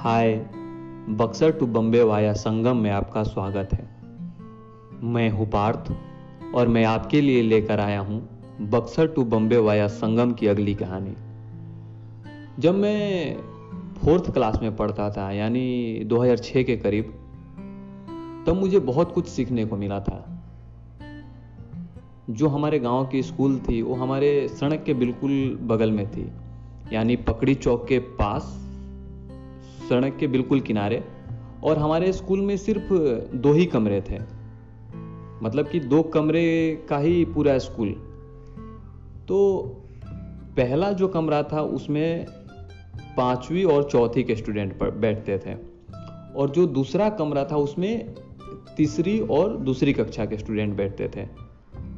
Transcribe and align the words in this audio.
Hi, 0.00 0.34
Buxar 1.08 1.52
to 1.52 1.66
Bombay 1.66 2.02
via 2.02 2.32
Sangam 2.32 2.76
में 2.76 2.90
आपका 2.90 3.22
स्वागत 3.22 3.68
है। 3.72 3.90
मैं 5.02 5.30
हूँ 5.30 5.50
पार्थ 5.50 5.92
और 6.54 6.68
मैं 6.68 6.84
आपके 6.84 7.20
लिए 7.20 7.42
लेकर 7.42 7.80
आया 7.80 8.00
हूँ 8.00 8.28
बक्सर 8.60 9.06
टू 9.06 9.24
बम्बे 9.24 9.56
वाया 9.56 9.86
संगम 9.86 10.32
की 10.32 10.46
अगली 10.46 10.74
कहानी। 10.74 11.14
जब 12.58 12.74
मैं 12.74 13.36
फोर्थ 14.04 14.30
क्लास 14.30 14.58
में 14.62 14.76
पढ़ता 14.76 15.10
था, 15.10 15.32
यानी 15.32 16.00
2006 16.04 16.62
के 16.62 16.76
करीब, 16.76 17.04
तब 18.46 18.56
मुझे 18.60 18.78
बहुत 18.78 19.12
कुछ 19.12 19.26
सीखने 19.26 19.64
को 19.64 19.76
मिला 19.76 20.00
था। 20.00 20.42
जो 22.30 22.48
हमारे 22.48 22.78
गाँव 22.78 23.06
की 23.06 23.22
स्कूल 23.22 23.58
थी, 23.58 23.82
वो 23.82 23.94
हमारे 23.94 24.48
सड़क 24.48 24.82
के 24.86 24.94
बिल्कुल 24.94 25.58
बगल 25.62 25.90
में 25.90 26.10
थी, 26.10 26.32
यानी 26.92 27.16
पकड़ी 27.16 27.54
चौक 27.54 27.88
के 27.88 27.98
पास 27.98 28.69
सड़क 29.90 30.16
के 30.20 30.26
बिल्कुल 30.26 30.60
किनारे 30.60 31.04
और 31.64 31.78
हमारे 31.78 32.12
स्कूल 32.12 32.40
में 32.40 32.56
सिर्फ़ 32.56 32.92
दो 33.36 33.52
ही 33.52 33.66
कमरे 33.66 34.00
थे। 34.00 34.18
मतलब 35.42 35.68
कि 35.72 35.80
दो 35.80 36.02
कमरे 36.02 36.78
का 36.88 36.98
ही 36.98 37.24
पूरा 37.24 37.58
स्कूल। 37.58 37.88
तो 39.28 39.62
पहला 40.56 40.92
जो 40.92 41.08
कमरा 41.08 41.42
था, 41.42 41.62
उसमें 41.62 42.26
पांचवी 43.16 43.64
और 43.64 43.84
चौथी 43.84 44.22
के 44.22 44.36
स्टूडेंट 44.36 44.82
बैठते 44.82 45.38
थे। 45.38 45.54
और 46.36 46.50
जो 46.50 46.66
दूसरा 46.66 47.08
कमरा 47.08 47.44
था, 47.44 47.56
उसमें 47.56 48.14
तीसरी 48.76 49.20
और 49.20 49.56
दूसरी 49.56 49.92
कक्षा 49.92 50.24
के 50.24 50.36
स्टूडेंट 50.36 50.76
बैठते 50.76 51.08
थे। 51.16 51.28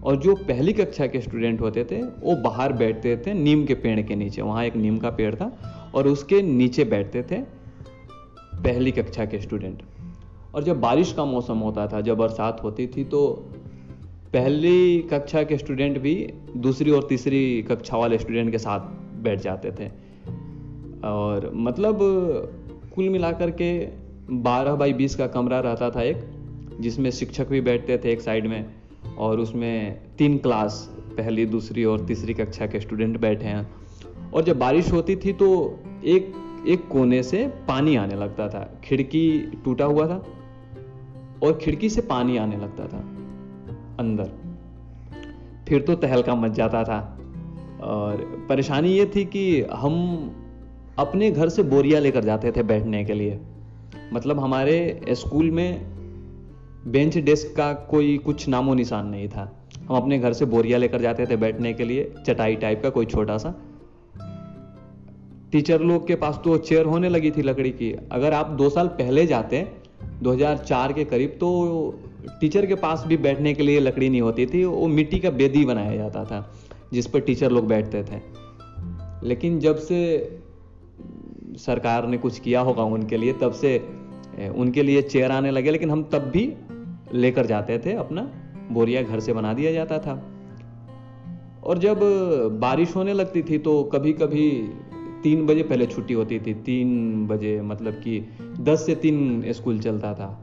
और 0.05 0.16
जो 0.16 0.34
पहली 0.34 0.72
कक्षा 0.72 1.06
के 1.06 1.20
स्टूडेंट 1.20 1.61
होते 1.61 1.84
थे, 1.84 2.02
वो 2.02 2.36
बाहर 2.36 2.72
बैठते 2.72 3.16
थे 3.16 3.34
नीम 3.34 3.64
के 3.64 3.74
पेड़ 3.74 4.02
के 4.02 4.16
नीचे। 4.16 4.42
वहाँ 4.42 4.64
एक 4.64 4.77
नीम 4.77 4.98
का 4.98 5.11
पेड़ 5.11 5.34
था 5.34 5.52
और 5.95 6.08
उसके 6.08 6.42
नीचे 6.42 6.84
बैठते 6.84 7.22
थे। 7.22 7.61
पहली 8.64 8.91
कक्षा 8.92 9.24
के 9.24 9.41
स्टूडेंट 9.41 9.82
और 10.55 10.62
जब 10.62 10.80
बारिश 10.80 11.12
का 11.12 11.24
मौसम 11.24 11.58
होता 11.58 11.86
था, 11.86 12.00
जब 12.00 12.16
बरसात 12.16 12.60
होती 12.62 12.86
थी 12.86 13.05
तो 13.05 13.27
पहली 14.32 14.98
कक्षा 15.02 15.42
के 15.42 15.58
स्टूडेंट 15.58 15.98
भी 15.98 16.14
दूसरी 16.56 16.90
और 16.90 17.06
तीसरी 17.08 17.62
कक्षा 17.62 17.96
वाले 17.96 18.18
स्टूडेंट 18.18 18.50
के 18.50 18.58
साथ 18.58 18.80
बैठ 19.22 19.40
जाते 19.40 19.70
थे। 19.70 19.88
और 21.05 21.50
मतलब 21.55 21.98
कुल 22.94 23.08
मिलाकर 23.08 23.50
के 23.50 23.72
बारह 24.42 24.74
बाई 24.74 24.92
बीस 24.92 25.14
का 25.16 25.27
कमरा 25.27 25.60
रहता 25.60 25.90
था 25.90 26.02
एक, 26.02 26.24
जिसमें 26.80 27.10
शिक्षक 27.10 27.48
भी 27.48 27.60
बैठते 27.60 27.98
थे 27.98 28.12
एक 28.12 28.20
साइड 28.20 28.46
में, 28.46 28.64
और 29.18 29.40
उसमें 29.40 30.00
तीन 30.18 30.38
क्लास 30.38 30.88
पहली, 31.16 31.46
दूसरी 31.46 31.84
और 31.84 32.06
तीसरी 32.06 32.34
कक्षा 32.34 32.66
के 32.66 32.80
स्टूडेंट 32.80 33.20
बैठे 33.20 33.46
हैं। 33.46 33.70
और 34.34 34.44
जब 34.44 34.58
बारिश 34.58 34.92
होती 34.92 35.16
थी 35.16 35.33
तो 35.33 35.48
एक 36.05 36.33
एक 36.68 36.86
कोने 36.88 37.22
से 37.22 37.46
पानी 37.68 37.96
आने 37.96 38.14
लगता 38.14 38.48
था। 38.48 38.80
खिड़की 38.84 39.38
टूटा 39.64 39.84
हुआ 39.84 40.06
था 40.06 40.22
और 41.42 41.58
खिड़की 41.62 41.88
से 41.88 42.00
पानी 42.00 42.36
आने 42.36 42.56
लगता 42.56 42.86
था 42.86 42.98
अंदर। 44.00 44.30
फिर 45.68 45.83
तो 45.83 45.94
तहलका 45.94 46.34
मच 46.34 46.50
जाता 46.50 46.84
था 46.84 46.98
और 47.83 48.46
परेशानी 48.48 48.92
ये 48.92 49.06
थी 49.16 49.24
कि 49.24 49.62
हम 49.62 49.94
अपने 50.98 51.30
घर 51.30 51.48
से 51.48 51.62
बोरिया 51.62 52.00
लेकर 52.00 52.24
जाते 52.24 52.52
थे 52.52 52.62
बैठने 52.62 53.05
के 53.05 53.14
लिए। 53.14 53.40
मतलब 54.12 54.40
हमारे 54.40 55.00
स्कूल 55.10 55.50
में 55.50 55.92
बेंच 56.86 57.18
डेस्क 57.18 57.56
का 57.56 57.72
कोई 57.72 58.16
कुछ 58.18 58.48
नामो 58.48 58.74
निशान 58.74 59.06
नहीं 59.06 59.28
था। 59.28 59.52
हम 59.88 59.96
अपने 59.96 60.18
घर 60.18 60.33
से 60.33 60.44
बोरिया 60.44 60.78
लेकर 60.78 61.00
जाते 61.00 61.27
थे 61.27 61.36
बैठने 61.36 61.72
के 61.72 61.84
लिए, 61.84 62.14
चटाई 62.27 62.56
टाइप 62.56 62.83
का 62.83 62.90
कोई 62.90 63.06
छोटा 63.06 63.38
सा। 63.38 63.55
टीचर 65.53 65.81
लोग 65.81 66.06
के 66.06 66.14
पास 66.14 66.41
तो 66.45 66.56
चेयर 66.58 66.86
होने 66.86 67.08
लगी 67.08 67.31
थी 67.31 67.42
लकड़ी 67.42 67.70
की। 67.70 67.92
अगर 68.12 68.33
आप 68.33 68.50
दो 68.50 68.69
साल 68.70 68.89
पहले 68.89 69.27
जाते 69.27 69.67
2004 70.23 70.92
के 70.92 71.05
करीब 71.05 71.30
तो 71.30 71.48
टीचर 72.40 72.67
के 72.67 72.74
पास 72.74 73.05
भी 73.07 73.17
बैठने 73.17 73.52
के 73.55 73.63
लिए 73.63 73.80
लकड़ी 73.80 74.08
नहीं 74.08 74.20
होती 74.20 74.46
थी, 74.46 74.64
वो 74.64 74.86
मिट्टी 74.89 75.18
का 75.18 75.30
बेदी 75.30 75.64
बनाया 75.64 75.96
जाता 75.96 76.24
था, 76.24 76.52
जिस 76.92 77.07
पर 77.07 77.20
टीचर 77.20 77.51
लोग 77.51 77.67
बैठते 77.67 78.02
थे। 78.02 78.20
लेकिन 79.23 79.58
जब 79.58 79.77
से 79.79 79.98
सरकार 81.58 82.07
ने 82.08 82.19
कुछ 82.19 82.39
किया 82.39 82.61
होगा 82.61 82.83
उनके 82.83 83.17
लिए, 83.17 83.33
तब 83.33 83.52
से 83.52 83.79
उनके 84.57 84.83
लिए 84.83 85.02
चेयर 85.02 85.30
आने 85.30 85.51
लगे, 85.51 85.70
लेकिन 85.70 85.90
हम 85.90 86.02
तब 86.13 86.30
भी 86.34 86.52
लेकर 87.14 87.46
जाते 87.46 87.79
थे, 87.79 87.92
अपना 87.92 88.23
बोरिया 88.73 89.02
घर 89.02 89.20
से 89.20 89.33
बना 89.33 89.52
दिया 89.55 89.73
जाता 89.73 89.98
था। 89.98 90.14
और 91.64 91.79
जब 91.79 92.01
बारिश 92.61 92.96
होने 92.96 93.13
लगती 93.13 93.42
थी 93.42 93.58
तो 93.58 93.83
कभी 93.84 94.13
कभी 94.13 94.48
तीन 95.22 95.46
बजे 95.46 95.62
पहले 95.62 95.86
छुट्टी 95.86 96.14
होती 96.14 96.38
थी, 96.38 96.55
तीन 96.55 97.27
बजे 97.27 97.60
मतलब 97.62 97.92
कि 97.94 98.20
दस 98.60 98.86
से 98.86 98.94
तीन 98.94 99.52
स्कूल 99.52 99.78
चलता 99.80 100.14
था। 100.14 100.38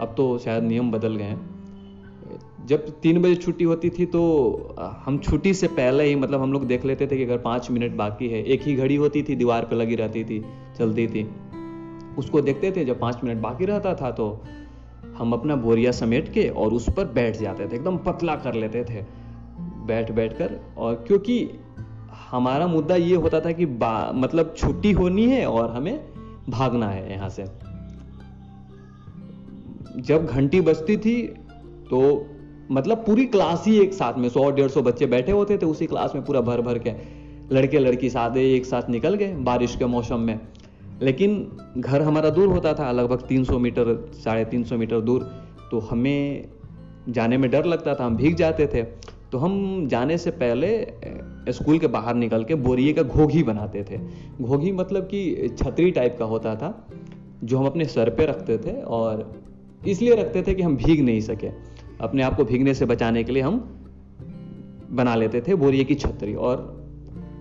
अब 0.00 0.14
तो 0.16 0.36
शायद 0.38 0.64
नियम 0.64 0.90
बदल 0.90 1.16
गए 1.16 1.24
हैं। 1.24 2.66
जब 2.66 2.88
तीन 3.02 3.20
बजे 3.22 3.34
छुट्टी 3.34 3.64
होती 3.64 3.90
थी 3.90 4.06
तो 4.06 4.22
हम 5.04 5.18
छुट्टी 5.18 5.52
से 5.54 5.66
पहले 5.68 6.04
ही 6.04 6.14
मतलब 6.16 6.42
हम 6.42 6.52
लोग 6.52 6.66
देख 6.66 6.84
लेते 6.84 7.06
थे 7.06 7.16
कि 7.16 7.24
अगर 7.24 7.38
पाँच 7.38 7.70
मिनट 7.70 7.96
बाकी 7.96 8.28
है, 8.28 8.42
एक 8.44 8.62
ही 8.62 8.74
घड़ी 8.74 8.96
होती 8.96 9.22
थी, 9.22 9.36
दीवार 9.36 9.64
पर 9.64 9.76
लगी 9.76 9.94
रहती 9.94 10.24
थी, 10.24 10.42
चलती 10.78 11.06
थी। 11.06 11.28
उसको 12.18 12.40
देखते 12.40 12.70
थे, 12.70 12.84
जब 12.84 13.00
पाँच 13.00 13.24
मिनट 13.24 13.42
बाकी 13.42 13.64
रहता 13.64 13.94
था 13.94 14.10
तो 14.10 14.28
हम 15.18 15.32
अपना 15.32 15.56
बोरिया 15.56 15.92
समेट 15.92 16.32
के 16.32 16.48
और 16.48 16.72
उस 16.72 16.86
पर 16.96 17.04
बैठ 17.04 17.36
जाते 17.36 17.66
थे, 17.66 17.76
एकदम 17.76 17.96
पतला 17.98 18.36
कर 18.36 18.54
लेते 18.54 18.84
थे। 18.84 19.02
बैठ 19.86 20.10
बैठ 20.12 20.32
कर 20.32 20.60
और 20.78 20.94
क्योंकि 21.06 21.44
हमारा 22.30 22.66
मुद्दा 22.66 22.94
ये 22.94 23.16
होता 23.16 23.40
था 23.40 23.52
कि 23.52 23.66
मतलब 23.66 24.54
छुट्टी 24.58 24.92
होनी 24.92 25.26
है 25.26 25.46
और 25.46 25.70
हमें 25.70 26.00
भागना 26.48 26.88
है 26.88 27.12
यहाँ 27.12 27.28
से। 27.28 27.44
जब 29.98 30.26
घंटी 30.26 30.60
बजती 30.60 30.96
थी 30.96 31.22
तो 31.90 32.26
मतलब 32.70 32.98
पूरी 32.98 33.24
क्लास 33.26 33.64
ही 33.66 33.78
एक 33.78 33.92
साथ 33.92 34.18
में, 34.18 34.28
सौ, 34.28 34.50
डेढ़ 34.50 34.68
सौ 34.68 34.82
बच्चे 34.82 35.06
बैठे 35.06 35.32
होते 35.32 35.56
थे, 35.58 35.66
उसी 35.66 35.86
क्लास 35.86 36.12
में 36.14 36.24
पूरा 36.24 36.40
भर 36.40 36.60
भर 36.60 36.78
के 36.78 36.92
लड़के 37.52 37.78
लड़की 37.78 38.10
सादे 38.10 38.42
एक 38.54 38.66
साथ 38.66 38.90
निकल 38.90 39.14
गए 39.14 39.32
बारिश 39.34 39.76
के 39.76 39.86
मौसम 39.86 40.20
में। 40.20 40.38
लेकिन 41.02 41.56
घर 41.78 42.02
हमारा 42.02 42.30
दूर 42.30 42.48
होता 42.48 42.74
था, 42.74 42.90
लगभग 42.92 43.20
300 43.20 43.58
मीटर, 43.58 44.10
साढ़े 44.14 44.44
तीन 44.44 44.64
सौ 44.64 44.76
मीटर 44.76 45.00
दूर 45.00 45.22
तो 45.70 45.78
हमें 45.80 46.48
जाने 47.08 47.36
में 47.36 47.50
डर 47.50 47.64
लगता 47.64 47.94
था, 47.94 48.04
हम 48.04 48.16
भीग 48.16 48.36
जाते 48.36 48.66
थे। 48.66 48.82
तो 49.32 49.38
हम 49.38 49.86
जाने 49.88 50.18
से 50.18 50.30
पहले 50.30 50.68
स्कूल 51.48 51.78
के 51.78 51.86
बाहर 51.86 52.14
निकल 52.14 52.44
के 52.44 52.54
बोरिए 52.54 52.92
का 52.92 53.02
घोघी 53.02 53.42
बनाते 53.42 53.84
थे। 53.90 53.98
घोघी 54.40 54.72
मतलब 54.72 55.02
कि 55.02 55.54
छतरी 55.58 55.90
टाइप 55.90 56.16
का 56.18 56.24
होता 56.24 56.54
था, 56.54 56.86
जो 57.44 57.58
हम 57.58 57.66
अपने 57.66 57.84
सर 57.84 58.10
पे 58.10 58.26
रखते 58.26 58.58
थे 58.58 58.72
और 58.72 59.32
इसलिए 59.88 60.14
रखते 60.14 60.42
थे 60.42 60.54
कि 60.54 60.62
हम 60.62 60.76
भीग 60.76 61.04
नहीं 61.04 61.20
सके। 61.20 61.48
अपने 62.00 62.22
आप 62.22 62.36
को 62.36 62.44
भीगने 62.44 62.74
से 62.74 62.86
बचाने 62.86 63.24
के 63.24 63.32
लिए 63.32 63.42
हम 63.42 63.58
बना 64.90 65.14
लेते 65.14 65.40
थे 65.40 65.54
बोरिए 65.54 65.84
की 65.84 65.94
छतरी 65.94 66.34
और 66.34 66.80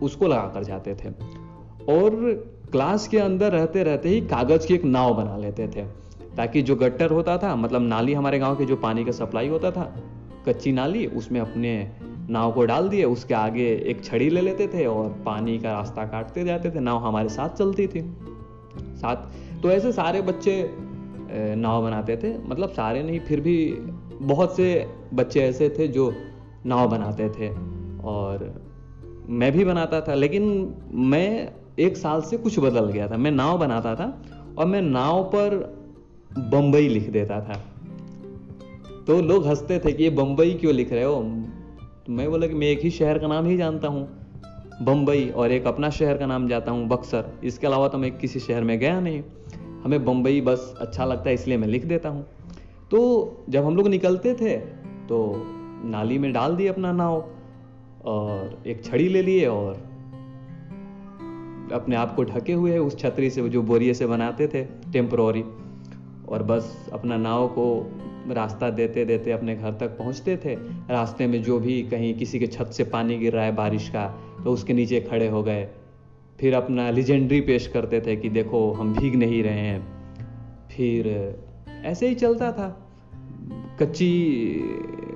उसको 0.02 0.28
लगा 0.28 0.52
कर 0.54 0.64
जाते 0.64 0.96
थे। 0.96 1.10
और 1.94 2.12
क्लास 2.72 3.08
के 3.08 3.18
अंदर 3.18 3.52
रहते 3.52 3.84
रहते 3.84 4.10
ही 4.10 4.22
कागज़ 4.22 4.68
की 4.68 4.74
एक 4.74 4.84
नाव 4.86 5.14
बना 5.14 5.38
लेते 5.38 5.68
थे, 5.68 5.84
ताकि 6.38 6.62
जो 6.62 6.76
गट्टर 6.76 7.12
होता 7.12 7.38
था 7.38 7.56
मतलब 7.56 7.82
नाली 7.82 8.14
हमारे 8.14 8.40
गाँव 8.40 8.56
के 8.56 8.66
जो 8.66 8.76
पानी 8.76 9.06
का 9.06 9.12
सप्लाई 9.12 9.48
होता 9.48 9.72
था, 9.72 9.96
कच्ची 10.48 10.72
नाली, 10.72 11.06
उसमें 11.06 11.40
अपने 11.42 11.92
नाव 12.30 12.52
को 12.52 12.66
डाल 12.66 12.90
दिए, 12.90 13.04
उसके 13.04 13.34
आगे 13.34 13.68
एक 13.86 14.04
छड़ी 14.04 14.30
ले 14.30 14.42
लेते 14.42 14.68
थे 14.68 14.86
और 14.86 15.10
पानी 15.26 15.58
का 15.60 15.72
रास्ता 15.72 16.06
काटते 16.06 16.44
जाते 16.44 16.72
थे। 16.72 16.80
नाव 16.80 16.98
हमारे 16.98 17.30
साथ 17.30 17.50
चलती 17.50 17.88
थी। 17.88 18.02
साथ 18.80 19.16
तो 19.64 19.72
ऐसे 19.72 19.92
सारे 19.92 20.22
बच्चे 20.22 20.70
नाव 21.56 21.84
बनाते 21.84 22.18
थे। 22.18 22.38
मतलब 22.48 22.70
सारे 22.70 23.04
नहीं, 23.04 23.20
फिर 23.20 23.40
भी 23.40 23.76
बहुत 24.22 24.56
से 24.56 24.88
बच्चे 25.14 25.40
ऐसे 25.40 25.70
थे 25.70 25.88
जो 25.88 26.14
नाव 26.66 26.90
बनाते 26.90 27.30
थे 27.30 27.50
और 28.04 28.64
मैं 29.30 29.52
भी 29.52 29.66
बनाता 29.66 30.02
था। 30.02 30.14
लेकिन 30.14 30.74
मैं 30.92 31.54
एक 31.80 31.98
साल 31.98 32.22
से 32.22 32.38
कुछ 32.38 32.60
बदल 32.60 32.86
गया 32.86 33.08
था। 33.08 33.18
मैं 33.18 33.32
नाव 33.32 33.58
बनाता 33.58 33.96
था 33.96 34.22
और 34.58 34.66
मैं 34.66 34.82
नाव 34.82 35.24
पर 35.24 35.56
बम्बई 36.38 36.88
लिख 36.88 37.10
देता 37.10 37.42
था। 37.42 37.66
तो 39.08 39.22
लोग 39.22 39.48
हँसते 39.48 39.80
थे 39.80 39.92
कि 39.92 40.04
ये 40.04 40.10
बम्बई 40.10 40.54
क्यों 40.54 40.74
लिख 40.74 40.94
रहे 40.94 41.04
हो? 41.04 41.22
तो 42.10 42.14
मैं 42.14 42.30
बोला 42.30 42.48
कि 42.48 42.54
मैं 42.54 42.68
एक 42.68 42.80
ही 42.82 42.90
शहर 42.92 43.18
का 43.20 43.28
नाम 43.28 43.46
ही 43.46 43.56
जानता 43.58 43.88
हूँ 43.88 44.02
बम्बई 44.84 45.28
और 45.30 45.52
एक 45.52 45.66
अपना 45.68 45.90
शहर 45.90 46.18
का 46.18 46.26
नाम 46.26 46.48
जाता 46.48 46.72
हूँ, 46.72 46.88
बक्सर। 46.88 47.26
इसके 47.44 47.68
अलावा 47.68 47.88
तो 47.88 47.98
मैं 47.98 48.12
किसी 48.18 48.40
शहर 48.40 48.64
में 48.64 48.78
गया 48.80 49.00
नहीं। 49.00 49.22
हमें 49.84 50.06
बम्बई 50.06 50.42
बस 50.42 50.74
अच्छा 50.80 51.06
लगता 51.06 51.30
है, 51.30 51.34
इसलिए 51.34 51.58
मैं 51.58 51.68
लिख 51.68 51.86
देता 51.86 52.10
हूँ। 52.10 52.26
तो 52.92 53.46
जब 53.50 53.66
हम 53.66 53.76
लोग 53.76 53.88
निकलते 53.88 54.34
थे 54.34 54.58
तो 55.08 55.20
नाली 55.86 56.18
में 56.18 56.32
डाल 56.34 56.56
दिए 56.56 56.68
अपना 56.68 56.92
नाव 56.92 57.30
और 58.06 58.64
एक 58.68 58.84
छड़ी 58.86 59.08
ले 59.10 59.22
लिए 59.22 59.46
और 59.46 59.74
अपने 61.74 61.96
आप 61.96 62.16
को 62.16 62.24
ढके 62.24 62.54
हुए 62.54 62.78
उस 62.78 62.98
छतरी 63.00 63.30
से, 63.30 63.50
जो 63.50 63.62
बोरिए 63.62 63.94
से 63.94 64.06
बनाते 64.08 64.48
थे, 64.48 64.64
टेम्प्रोरी। 64.92 65.44
और 66.30 66.44
बस 66.44 66.90
अपना 66.94 67.18
नाव 67.20 67.48
को 67.48 67.70
रास्ता 68.32 68.70
देते 68.70 69.06
देते 69.06 69.32
अपने 69.32 69.56
घर 69.56 69.72
तक 69.72 69.88
पहुँचते 69.88 70.38
थे। 70.38 70.56
रास्ते 70.90 71.28
में 71.28 71.44
जो 71.44 71.60
भी 71.60 71.84
कहीं 71.84 72.14
किसी 72.14 72.40
के 72.40 72.48
छत 72.48 72.66
से 72.66 72.84
पानी 72.84 73.18
गिर 73.18 73.34
रहा 73.34 73.46
है 73.46 73.56
बारिश 73.56 73.90
का 73.90 74.08
तो 74.44 74.52
उसके 74.52 74.74
नीचे 74.74 75.02
खड़े 75.02 75.28
हो 75.28 75.44
गए। 75.44 75.68
फिर 76.40 76.54
अपना 76.54 76.92
लिजेंडरी 76.92 77.42
पेश 77.42 77.68
करते 77.68 78.02
थे 78.02 78.16
कि 78.16 78.30
देखो, 78.30 78.72
हम 78.72 78.94
भीग 78.94 79.16
नहीं 79.16 79.44
रहे 79.44 79.60
हैं। 79.60 79.88
फिर 80.72 81.36
ऐसे 81.86 82.08
ही 82.10 82.16
चलता 82.16 82.52
था। 82.52 82.86
कच्ची 83.80 84.10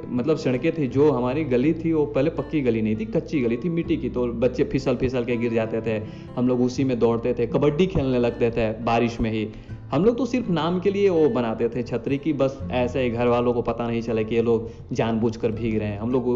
मतलब 0.08 0.38
सड़कें 0.38 0.72
थी, 0.78 0.88
जो 0.88 1.12
हमारी 1.12 1.44
गली 1.44 1.74
थी, 1.74 1.94
वो 1.94 2.06
पहले 2.06 2.30
पक्की 2.30 2.62
गली 2.62 2.82
नहीं 2.82 2.96
थी, 2.96 3.06
कच्ची 3.06 3.42
गली 3.42 3.58
थी, 3.58 3.70
मिट्टी 3.70 3.98
की। 3.98 4.10
तो 4.10 4.28
बच्चे 4.28 4.64
फिसल 4.64 4.96
फिसल 4.96 5.26
के 5.26 5.38
गिर 5.38 5.54
जाते 5.54 5.82
थे। 5.82 6.04
हम 6.36 6.48
लोग 6.48 6.62
उसी 6.62 6.84
में 6.84 7.00
दौड़ते 7.00 7.34
थे, 7.34 7.48
कबड्डी 7.48 7.88
खेलने 7.88 8.20
लगते 8.20 8.52
थे 8.52 8.84
बारिश 8.84 9.20
में 9.22 9.32
ही। 9.32 9.50
हम 9.94 10.06
लोग 10.06 10.18
तो 10.18 10.26
सिर्फ़ 10.26 10.50
नाम 10.52 10.80
के 10.80 10.92
लिए 10.92 11.10
वो 11.10 11.28
बनाते 11.30 11.68
थे 11.70 11.82
छतरी 11.84 12.18
की, 12.18 12.32
बस 12.34 12.58
ऐसे 12.72 13.02
ही 13.02 13.10
घर 13.10 13.28
वालों 13.28 13.52
को 13.54 13.62
पता 13.62 13.88
नहीं 13.88 14.02
चले 14.02 14.24
कि 14.24 14.36
ये 14.36 14.42
लोग 14.42 14.70
जानबूझकर 14.92 15.52
भीग 15.52 15.78
रहे 15.80 15.88
हैं। 15.88 16.00
हम 16.00 16.12
लोग 16.12 16.30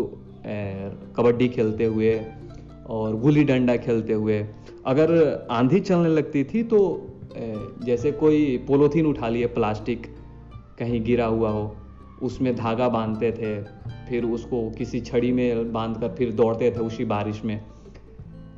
कबड्डी 1.16 1.48
खेलते 1.50 1.86
हुए 1.86 2.14
और 2.88 3.16
गुल्ली 3.16 3.44
डंडा 3.44 3.76
खेलते 3.78 4.14
हुए। 4.14 4.38
अगर 4.86 5.48
आंधी 5.52 5.80
चलने 5.80 6.10
लगती 6.10 6.44
थी 6.44 6.62
तो 6.64 6.80
जैसे 7.84 8.12
कोई 8.12 8.58
पोलोथीन 8.68 9.06
उठा 9.06 9.30
लिए, 9.30 9.48
प्लास्टिक 9.48 10.06
कहीं 10.80 11.04
गिरा 11.04 11.26
हुआ 11.26 11.50
हो, 11.50 11.76
उसमें 12.22 12.56
धागा 12.56 12.90
बांधते 12.90 13.32
थे, 13.32 13.56
फिर 14.10 14.26
उसको 14.26 14.70
किसी 14.70 15.00
छड़ी 15.00 15.32
में 15.32 15.72
बाँध 15.74 15.98
कर 16.02 16.14
फिर 16.16 16.32
दौड़ते 16.34 16.70
थे 16.72 16.80
उसी 16.82 17.06
बारिश 17.06 17.42
में। 17.46 17.60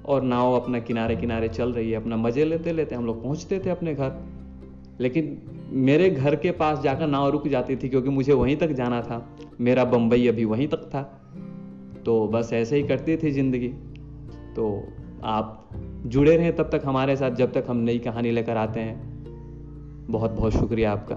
और 0.05 0.23
नाव 0.23 0.53
अपना 0.53 0.79
किनारे 0.79 1.15
किनारे 1.15 1.49
चल 1.49 1.71
रही 1.73 1.91
है, 1.91 1.97
अपना 1.97 2.17
मज़े 2.17 2.45
लेते 2.45 2.73
लेते 2.73 2.95
हम 2.95 3.05
लोग 3.05 3.23
पहुँचते 3.23 3.59
थे 3.59 3.69
अपने 3.69 3.93
घर। 3.95 4.19
लेकिन 4.99 5.41
मेरे 5.71 6.09
घर 6.09 6.35
के 6.35 6.51
पास 6.51 6.79
जाकर 6.79 7.07
नाव 7.07 7.29
रुक 7.29 7.47
जाती 7.47 7.75
थी 7.75 7.89
क्योंकि 7.89 8.09
मुझे 8.09 8.33
वहीं 8.33 8.57
तक 8.57 8.67
जाना 8.67 9.01
था। 9.01 9.35
मेरा 9.61 9.85
बम्बई 9.85 10.27
अभी 10.27 10.45
वहीं 10.45 10.67
तक 10.67 10.77
था। 10.77 11.03
तो 12.05 12.27
बस 12.27 12.49
ऐसे 12.53 12.75
ही 12.75 12.83
करती 12.83 13.17
थी 13.17 13.31
ज़िंदगी। 13.31 13.67
तो 14.55 14.87
आप 15.23 15.69
जुड़े 16.05 16.37
रहें 16.37 16.55
तब 16.55 16.63
तक 16.63 16.81
हमारे 16.85 17.15
साथ 17.15 17.31
जब 17.31 17.53
तक 17.53 17.65
हम 17.67 17.77
नई 17.77 17.99
कहानी 17.99 18.31
लेकर 18.31 18.57
आते 18.57 18.79
हैं। 18.79 19.09
बहुत 20.09 20.31
बहुत 20.31 20.53
शुक्रिया 20.53 20.91
आपका। 20.91 21.15